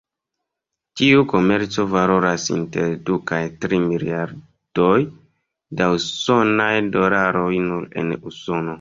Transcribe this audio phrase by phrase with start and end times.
[1.01, 4.97] Tiu komerco valoras inter du kaj tri miliardoj
[5.83, 8.69] da usonaj dolaroj nur en Usono.